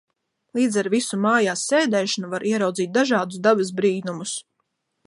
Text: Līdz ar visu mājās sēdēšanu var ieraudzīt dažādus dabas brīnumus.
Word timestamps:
Līdz 0.59 0.79
ar 0.81 0.87
visu 0.93 1.19
mājās 1.25 1.67
sēdēšanu 1.73 2.33
var 2.35 2.47
ieraudzīt 2.55 2.99
dažādus 2.99 3.47
dabas 3.49 3.75
brīnumus. 3.83 4.35